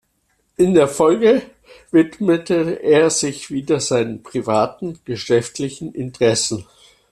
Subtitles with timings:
[0.57, 1.43] In der Folge
[1.91, 6.65] widmete er sich wieder seinen privaten geschäftlichen Interessen.